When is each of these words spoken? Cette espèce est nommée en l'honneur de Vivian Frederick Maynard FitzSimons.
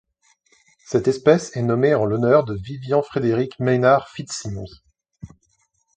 Cette 0.83 1.07
espèce 1.07 1.55
est 1.55 1.61
nommée 1.61 1.93
en 1.93 2.05
l'honneur 2.05 2.43
de 2.43 2.55
Vivian 2.55 3.03
Frederick 3.03 3.59
Maynard 3.59 4.09
FitzSimons. 4.09 4.65